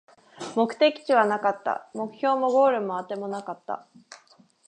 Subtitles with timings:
[0.55, 3.87] 目的地はなかった、目標もゴールもあてもなかった